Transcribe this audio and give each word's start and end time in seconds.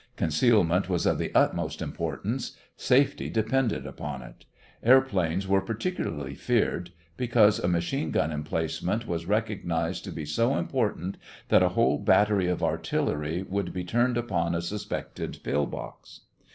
Concealment 0.15 0.89
was 0.89 1.05
of 1.05 1.19
the 1.19 1.31
utmost 1.35 1.79
importance; 1.79 2.57
safety 2.75 3.29
depended 3.29 3.85
upon 3.85 4.23
it. 4.23 4.45
Airplanes 4.81 5.47
were 5.47 5.61
particularly 5.61 6.33
feared, 6.33 6.89
because 7.17 7.59
a 7.59 7.67
machine 7.67 8.09
gun 8.09 8.31
emplacement 8.31 9.05
was 9.05 9.27
recognized 9.27 10.03
to 10.05 10.11
be 10.11 10.25
so 10.25 10.57
important 10.57 11.17
that 11.49 11.61
a 11.61 11.69
whole 11.77 11.99
battery 11.99 12.47
of 12.47 12.63
artillery 12.63 13.43
would 13.47 13.71
be 13.73 13.83
turned 13.83 14.17
upon 14.17 14.55
a 14.55 14.61
suspected 14.63 15.37
pill 15.43 15.67
box. 15.67 16.21